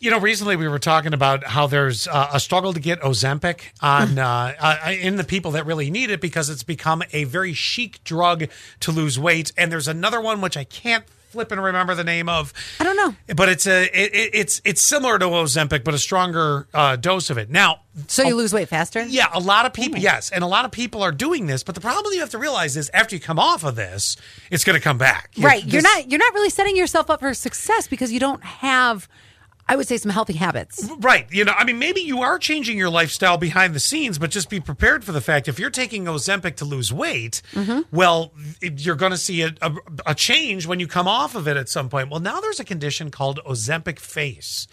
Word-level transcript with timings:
You 0.00 0.12
know, 0.12 0.20
recently 0.20 0.54
we 0.54 0.68
were 0.68 0.78
talking 0.78 1.12
about 1.12 1.42
how 1.44 1.66
there's 1.66 2.06
uh, 2.06 2.30
a 2.32 2.38
struggle 2.38 2.72
to 2.72 2.78
get 2.80 3.00
Ozempic 3.00 3.60
on 3.80 4.16
uh, 4.18 4.54
uh, 4.58 4.90
in 4.92 5.16
the 5.16 5.24
people 5.24 5.50
that 5.52 5.66
really 5.66 5.90
need 5.90 6.10
it 6.10 6.20
because 6.20 6.48
it's 6.50 6.62
become 6.62 7.02
a 7.12 7.24
very 7.24 7.52
chic 7.52 8.02
drug 8.04 8.44
to 8.80 8.92
lose 8.92 9.18
weight. 9.18 9.52
And 9.56 9.72
there's 9.72 9.88
another 9.88 10.20
one 10.20 10.40
which 10.40 10.56
I 10.56 10.62
can't 10.64 11.04
flip 11.30 11.50
and 11.50 11.60
remember 11.62 11.94
the 11.96 12.04
name 12.04 12.28
of. 12.28 12.54
I 12.78 12.84
don't 12.84 12.96
know. 12.96 13.14
But 13.34 13.48
it's 13.48 13.66
a 13.66 13.84
it, 13.86 14.14
it- 14.14 14.30
it's 14.34 14.62
it's 14.64 14.80
similar 14.80 15.18
to 15.18 15.24
Ozempic, 15.26 15.82
but 15.82 15.94
a 15.94 15.98
stronger 15.98 16.68
uh, 16.72 16.94
dose 16.94 17.28
of 17.28 17.36
it. 17.36 17.50
Now, 17.50 17.80
So 18.06 18.22
you 18.22 18.36
lose 18.36 18.52
weight 18.54 18.68
faster? 18.68 19.04
yeah, 19.04 19.26
a 19.34 19.40
lot 19.40 19.66
of 19.66 19.72
people, 19.72 19.98
yes, 19.98 20.30
and 20.30 20.44
a 20.44 20.46
lot 20.46 20.64
of 20.64 20.70
people 20.70 21.02
are 21.02 21.12
doing 21.12 21.46
this. 21.46 21.64
But 21.64 21.74
the 21.74 21.80
problem 21.80 22.14
you 22.14 22.20
have 22.20 22.30
to 22.30 22.38
realize 22.38 22.76
is 22.76 22.88
after 22.94 23.16
you 23.16 23.20
come 23.20 23.40
off 23.40 23.64
of 23.64 23.74
this, 23.74 24.16
it's 24.50 24.62
going 24.62 24.78
to 24.78 24.82
come 24.82 24.96
back. 24.96 25.32
Right. 25.36 25.62
You're 25.64 25.82
This- 25.82 25.96
not 25.96 26.08
you're 26.08 26.20
not 26.20 26.32
really 26.34 26.50
setting 26.50 26.76
yourself 26.76 27.10
up 27.10 27.18
for 27.18 27.34
success 27.34 27.88
because 27.88 28.12
you 28.12 28.20
don't 28.20 28.44
have 28.44 29.08
I 29.68 29.76
would 29.76 29.86
say 29.86 29.98
some 29.98 30.10
healthy 30.10 30.32
habits. 30.32 30.88
Right. 30.98 31.26
You 31.30 31.44
know, 31.44 31.52
I 31.56 31.64
mean, 31.64 31.78
maybe 31.78 32.00
you 32.00 32.22
are 32.22 32.38
changing 32.38 32.78
your 32.78 32.88
lifestyle 32.88 33.36
behind 33.36 33.74
the 33.74 33.80
scenes, 33.80 34.18
but 34.18 34.30
just 34.30 34.48
be 34.48 34.60
prepared 34.60 35.04
for 35.04 35.12
the 35.12 35.20
fact 35.20 35.46
if 35.48 35.58
you're 35.58 35.68
taking 35.70 36.06
Ozempic 36.06 36.56
to 36.56 36.64
lose 36.64 36.92
weight, 36.92 37.42
Mm-hmm. 37.52 37.80
well, 37.94 38.32
you're 38.62 38.96
going 38.96 39.12
to 39.12 39.18
see 39.18 39.42
a, 39.42 39.54
a, 39.60 39.72
a 40.06 40.14
change 40.14 40.66
when 40.66 40.80
you 40.80 40.86
come 40.86 41.06
off 41.06 41.34
of 41.34 41.46
it 41.46 41.56
at 41.56 41.68
some 41.68 41.88
point. 41.88 42.10
Well, 42.10 42.20
now 42.20 42.40
there's 42.40 42.60
a 42.60 42.64
condition 42.64 43.10
called 43.10 43.40
Ozempic 43.46 43.98
face. 43.98 44.66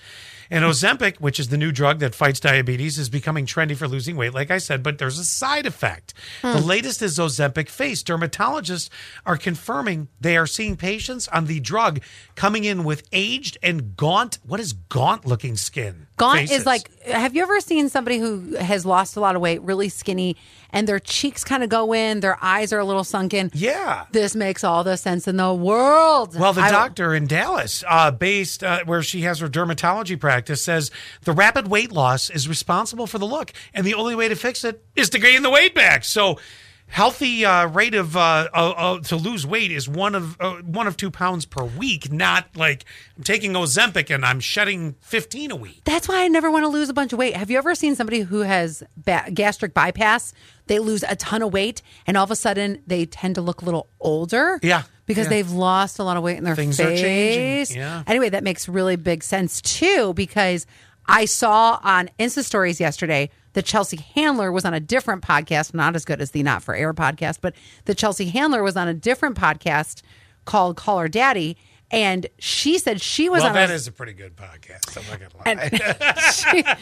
And 0.49 0.63
Ozempic, 0.63 1.17
which 1.19 1.39
is 1.39 1.49
the 1.49 1.57
new 1.57 1.71
drug 1.71 1.99
that 1.99 2.15
fights 2.15 2.39
diabetes, 2.39 2.97
is 2.97 3.09
becoming 3.09 3.45
trendy 3.45 3.75
for 3.75 3.87
losing 3.87 4.15
weight, 4.15 4.33
like 4.33 4.51
I 4.51 4.57
said, 4.57 4.83
but 4.83 4.97
there's 4.97 5.19
a 5.19 5.25
side 5.25 5.65
effect. 5.65 6.13
The 6.41 6.59
hmm. 6.59 6.65
latest 6.65 7.01
is 7.01 7.17
Ozempic 7.17 7.69
face. 7.69 8.03
Dermatologists 8.03 8.89
are 9.25 9.37
confirming 9.37 10.07
they 10.19 10.37
are 10.37 10.47
seeing 10.47 10.77
patients 10.77 11.27
on 11.29 11.45
the 11.45 11.59
drug 11.59 12.01
coming 12.35 12.63
in 12.63 12.83
with 12.83 13.07
aged 13.11 13.57
and 13.63 13.95
gaunt, 13.95 14.39
what 14.45 14.59
is 14.59 14.73
gaunt 14.73 15.25
looking 15.25 15.55
skin? 15.55 16.07
Gaunt 16.17 16.39
Faces. 16.39 16.59
is 16.59 16.65
like 16.65 16.89
have 17.03 17.35
you 17.35 17.41
ever 17.43 17.59
seen 17.59 17.89
somebody 17.89 18.17
who 18.17 18.55
has 18.55 18.85
lost 18.85 19.15
a 19.15 19.19
lot 19.19 19.35
of 19.35 19.41
weight, 19.41 19.61
really 19.61 19.89
skinny, 19.89 20.35
and 20.71 20.87
their 20.87 20.99
cheeks 20.99 21.43
kind 21.43 21.61
of 21.63 21.69
go 21.69 21.93
in, 21.93 22.21
their 22.21 22.37
eyes 22.43 22.71
are 22.71 22.79
a 22.79 22.85
little 22.85 23.03
sunken? 23.03 23.51
Yeah. 23.53 24.05
This 24.11 24.35
makes 24.35 24.63
all 24.63 24.83
the 24.83 24.95
sense 24.97 25.27
in 25.27 25.37
the 25.37 25.53
world. 25.53 26.37
Well, 26.39 26.53
the 26.53 26.61
I- 26.61 26.71
doctor 26.71 27.13
in 27.13 27.27
Dallas, 27.27 27.83
uh, 27.87 28.11
based 28.11 28.63
uh, 28.63 28.79
where 28.85 29.03
she 29.03 29.21
has 29.21 29.39
her 29.39 29.49
dermatology 29.49 30.19
practice, 30.19 30.63
says 30.63 30.89
the 31.23 31.33
rapid 31.33 31.67
weight 31.67 31.91
loss 31.91 32.29
is 32.29 32.47
responsible 32.47 33.07
for 33.07 33.17
the 33.17 33.27
look, 33.27 33.51
and 33.73 33.85
the 33.85 33.93
only 33.93 34.15
way 34.15 34.27
to 34.29 34.35
fix 34.35 34.63
it 34.63 34.83
is 34.95 35.09
to 35.09 35.19
gain 35.19 35.41
the 35.43 35.49
weight 35.49 35.75
back. 35.75 36.03
So, 36.05 36.39
healthy 36.87 37.45
uh, 37.45 37.67
rate 37.67 37.93
of 37.95 38.15
uh, 38.15 38.47
uh, 38.53 38.73
uh, 38.77 38.99
to 38.99 39.15
lose 39.15 39.45
weight 39.45 39.71
is 39.71 39.89
one 39.89 40.15
of 40.15 40.39
uh, 40.39 40.55
one 40.61 40.87
of 40.87 40.97
two 40.97 41.11
pounds 41.11 41.45
per 41.45 41.63
week, 41.63 42.11
not 42.11 42.47
like 42.55 42.85
I'm 43.17 43.23
taking 43.23 43.53
Ozempic 43.53 44.13
and 44.13 44.25
I'm 44.25 44.39
shedding 44.39 44.95
15 45.01 45.51
a 45.51 45.55
week. 45.55 45.81
That's 45.85 46.07
why 46.07 46.23
I 46.23 46.27
never 46.27 46.49
want 46.51 46.63
to 46.63 46.69
lose 46.69 46.89
a 46.89 46.93
bunch 46.93 47.13
of 47.13 47.19
weight. 47.19 47.35
Have 47.35 47.49
you 47.51 47.57
ever 47.57 47.75
seen 47.75 47.95
somebody 47.95 48.21
who 48.21 48.41
has 48.41 48.83
ba- 48.97 49.25
gastric 49.33 49.73
bypass? 49.73 50.33
They 50.67 50.79
lose 50.79 51.03
a 51.03 51.15
ton 51.15 51.41
of 51.41 51.53
weight, 51.53 51.81
and 52.07 52.17
all 52.17 52.23
of 52.23 52.31
a 52.31 52.35
sudden 52.35 52.81
they 52.87 53.05
tend 53.05 53.35
to 53.35 53.41
look 53.41 53.61
a 53.61 53.65
little 53.65 53.87
older. 53.99 54.59
Yeah, 54.63 54.83
because 55.05 55.25
yeah. 55.25 55.29
they've 55.31 55.51
lost 55.51 55.99
a 55.99 56.03
lot 56.03 56.17
of 56.17 56.23
weight 56.23 56.37
in 56.37 56.43
their 56.43 56.55
Things 56.55 56.79
are 56.79 56.85
face. 56.85 57.01
changing, 57.01 57.77
yeah. 57.77 58.03
Anyway, 58.07 58.29
that 58.29 58.43
makes 58.43 58.67
really 58.67 58.95
big 58.95 59.23
sense 59.23 59.61
too 59.61 60.13
because 60.13 60.65
I 61.07 61.25
saw 61.25 61.79
on 61.83 62.09
Insta 62.19 62.43
stories 62.43 62.79
yesterday 62.79 63.29
that 63.55 63.65
Chelsea 63.65 63.97
Handler 64.15 64.51
was 64.51 64.63
on 64.65 64.73
a 64.73 64.79
different 64.79 65.23
podcast, 65.23 65.73
not 65.73 65.95
as 65.95 66.05
good 66.05 66.21
as 66.21 66.31
the 66.31 66.43
Not 66.43 66.61
for 66.61 66.75
Air 66.75 66.93
podcast, 66.93 67.39
but 67.41 67.55
the 67.85 67.95
Chelsea 67.95 68.25
Handler 68.27 68.61
was 68.61 68.77
on 68.77 68.87
a 68.87 68.93
different 68.93 69.35
podcast 69.37 70.01
called 70.45 70.77
Call 70.77 70.99
Her 70.99 71.07
Daddy. 71.07 71.57
And 71.91 72.27
she 72.39 72.77
said 72.79 72.99
she 72.99 73.29
was 73.29 73.41
Well, 73.41 73.49
on 73.49 73.55
that 73.55 73.69
a, 73.69 73.73
is 73.73 73.87
a 73.87 73.91
pretty 73.91 74.13
good 74.13 74.35
podcast. 74.35 74.97
I'm 74.97 75.05
not 75.09 75.19
gonna 75.45 76.75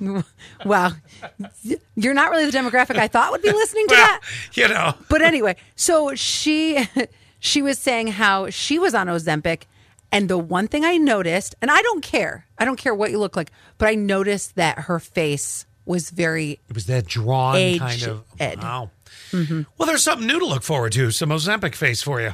lie. 0.00 0.22
Well, 0.64 0.96
you're 1.96 2.14
not 2.14 2.30
really 2.30 2.48
the 2.48 2.56
demographic 2.56 2.96
I 2.96 3.08
thought 3.08 3.32
would 3.32 3.42
be 3.42 3.50
listening 3.52 3.86
to 3.88 3.94
well, 3.94 4.06
that. 4.06 4.20
you 4.54 4.68
know. 4.68 4.94
But 5.08 5.20
anyway, 5.22 5.56
so 5.74 6.14
she 6.14 6.88
she 7.40 7.60
was 7.60 7.78
saying 7.78 8.08
how 8.08 8.48
she 8.50 8.78
was 8.78 8.94
on 8.94 9.08
Ozempic 9.08 9.62
and 10.12 10.28
the 10.28 10.38
one 10.38 10.68
thing 10.68 10.84
I 10.84 10.96
noticed, 10.96 11.56
and 11.60 11.70
I 11.70 11.82
don't 11.82 12.02
care. 12.02 12.46
I 12.58 12.64
don't 12.64 12.76
care 12.78 12.94
what 12.94 13.10
you 13.10 13.18
look 13.18 13.36
like, 13.36 13.50
but 13.78 13.88
I 13.88 13.94
noticed 13.96 14.54
that 14.54 14.80
her 14.80 15.00
face 15.00 15.65
was 15.86 16.10
very 16.10 16.58
It 16.68 16.74
was 16.74 16.86
that 16.86 17.06
drawn 17.06 17.78
kind 17.78 18.02
of 18.02 18.24
Ed. 18.38 18.58
wow. 18.58 18.90
Mm-hmm. 19.32 19.62
Well, 19.78 19.86
there's 19.86 20.02
something 20.04 20.26
new 20.26 20.38
to 20.38 20.46
look 20.46 20.62
forward 20.62 20.92
to. 20.92 21.10
Some 21.10 21.30
Ozempic 21.30 21.74
face 21.74 22.02
for 22.02 22.20
you. 22.20 22.32